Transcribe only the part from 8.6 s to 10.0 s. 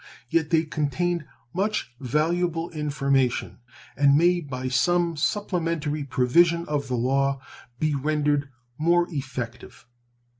more effective.